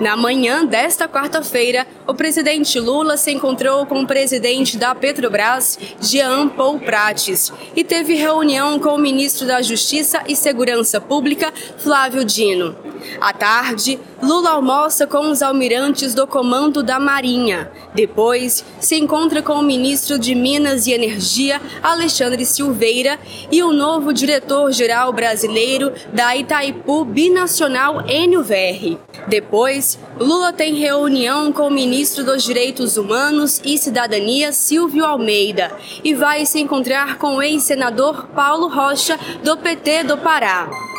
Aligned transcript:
Na 0.00 0.16
manhã 0.16 0.64
desta 0.64 1.08
quarta-feira, 1.08 1.86
o 2.10 2.14
presidente 2.14 2.80
Lula 2.80 3.16
se 3.16 3.30
encontrou 3.30 3.86
com 3.86 4.00
o 4.00 4.06
presidente 4.06 4.76
da 4.76 4.96
Petrobras, 4.96 5.78
Jean 6.00 6.48
Paul 6.48 6.80
Prates, 6.80 7.52
e 7.76 7.84
teve 7.84 8.14
reunião 8.14 8.80
com 8.80 8.96
o 8.96 8.98
ministro 8.98 9.46
da 9.46 9.62
Justiça 9.62 10.20
e 10.26 10.34
Segurança 10.34 11.00
Pública, 11.00 11.54
Flávio 11.78 12.24
Dino. 12.24 12.74
À 13.20 13.32
tarde, 13.32 13.98
Lula 14.22 14.50
almoça 14.50 15.06
com 15.06 15.30
os 15.30 15.40
almirantes 15.40 16.12
do 16.12 16.26
Comando 16.26 16.82
da 16.82 16.98
Marinha. 16.98 17.70
Depois, 17.94 18.64
se 18.78 18.96
encontra 18.96 19.40
com 19.40 19.54
o 19.54 19.62
ministro 19.62 20.18
de 20.18 20.34
Minas 20.34 20.86
e 20.86 20.92
Energia, 20.92 21.60
Alexandre 21.82 22.44
Silveira, 22.44 23.18
e 23.50 23.62
o 23.62 23.72
novo 23.72 24.12
diretor-geral 24.12 25.12
brasileiro 25.12 25.92
da 26.12 26.36
Itaipu 26.36 27.04
Binacional 27.04 28.04
NUVR. 28.28 28.98
Depois, 29.26 29.98
Lula 30.18 30.52
tem 30.52 30.74
reunião 30.74 31.52
com 31.52 31.68
o 31.68 31.70
ministro 32.00 32.24
dos 32.24 32.42
Direitos 32.44 32.96
Humanos 32.96 33.60
e 33.62 33.76
Cidadania, 33.76 34.52
Silvio 34.52 35.04
Almeida, 35.04 35.70
e 36.02 36.14
vai 36.14 36.46
se 36.46 36.58
encontrar 36.58 37.18
com 37.18 37.36
o 37.36 37.42
ex-senador 37.42 38.28
Paulo 38.28 38.68
Rocha, 38.68 39.18
do 39.44 39.54
PT 39.58 40.04
do 40.04 40.16
Pará 40.16 40.89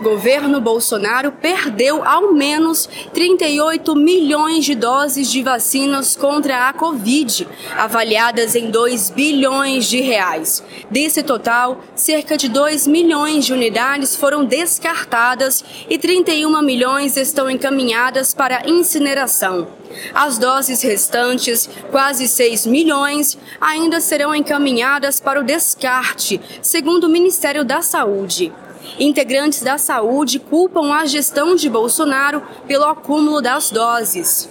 governo 0.00 0.60
Bolsonaro 0.60 1.32
perdeu 1.32 2.02
ao 2.04 2.32
menos 2.32 2.88
38 3.12 3.94
milhões 3.94 4.64
de 4.64 4.74
doses 4.74 5.30
de 5.30 5.42
vacinas 5.42 6.16
contra 6.16 6.68
a 6.68 6.72
Covid, 6.72 7.46
avaliadas 7.76 8.54
em 8.54 8.70
2 8.70 9.10
bilhões 9.10 9.86
de 9.86 10.00
reais. 10.00 10.62
Desse 10.90 11.22
total, 11.22 11.82
cerca 11.94 12.36
de 12.36 12.48
2 12.48 12.86
milhões 12.86 13.44
de 13.44 13.52
unidades 13.52 14.16
foram 14.16 14.44
descartadas 14.44 15.64
e 15.88 15.98
31 15.98 16.62
milhões 16.62 17.16
estão 17.16 17.50
encaminhadas 17.50 18.34
para 18.34 18.68
incineração. 18.68 19.68
As 20.14 20.38
doses 20.38 20.82
restantes, 20.82 21.68
quase 21.90 22.28
6 22.28 22.66
milhões, 22.66 23.36
ainda 23.60 24.00
serão 24.00 24.34
encaminhadas 24.34 25.18
para 25.20 25.40
o 25.40 25.44
descarte, 25.44 26.40
segundo 26.62 27.04
o 27.04 27.10
Ministério 27.10 27.64
da 27.64 27.82
Saúde. 27.82 28.52
Integrantes 28.98 29.62
da 29.62 29.78
saúde 29.78 30.38
culpam 30.38 30.92
a 30.92 31.06
gestão 31.06 31.54
de 31.54 31.68
Bolsonaro 31.68 32.42
pelo 32.66 32.84
acúmulo 32.84 33.40
das 33.40 33.70
doses. 33.70 34.48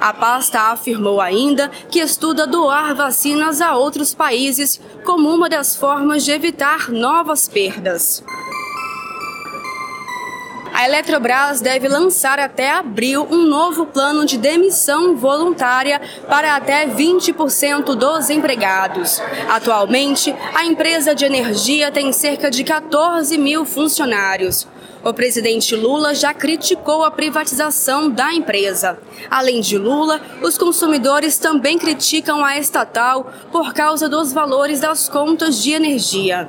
A 0.00 0.12
pasta 0.12 0.72
afirmou 0.72 1.20
ainda 1.20 1.68
que 1.90 1.98
estuda 1.98 2.46
doar 2.46 2.94
vacinas 2.94 3.60
a 3.60 3.76
outros 3.76 4.12
países 4.12 4.80
como 5.04 5.32
uma 5.32 5.48
das 5.48 5.74
formas 5.74 6.24
de 6.24 6.32
evitar 6.32 6.90
novas 6.90 7.48
perdas. 7.48 8.22
A 10.78 10.84
Eletrobras 10.84 11.60
deve 11.60 11.88
lançar 11.88 12.38
até 12.38 12.70
abril 12.70 13.26
um 13.28 13.42
novo 13.42 13.84
plano 13.84 14.24
de 14.24 14.38
demissão 14.38 15.16
voluntária 15.16 16.00
para 16.28 16.54
até 16.54 16.86
20% 16.86 17.96
dos 17.96 18.30
empregados. 18.30 19.20
Atualmente, 19.48 20.32
a 20.54 20.64
empresa 20.64 21.16
de 21.16 21.24
energia 21.24 21.90
tem 21.90 22.12
cerca 22.12 22.48
de 22.48 22.62
14 22.62 23.36
mil 23.36 23.64
funcionários. 23.64 24.68
O 25.02 25.12
presidente 25.12 25.74
Lula 25.74 26.14
já 26.14 26.32
criticou 26.32 27.02
a 27.02 27.10
privatização 27.10 28.08
da 28.08 28.32
empresa. 28.32 29.00
Além 29.28 29.60
de 29.60 29.76
Lula, 29.76 30.20
os 30.40 30.56
consumidores 30.56 31.38
também 31.38 31.76
criticam 31.76 32.44
a 32.44 32.56
estatal 32.56 33.32
por 33.50 33.74
causa 33.74 34.08
dos 34.08 34.32
valores 34.32 34.78
das 34.78 35.08
contas 35.08 35.60
de 35.60 35.72
energia. 35.72 36.48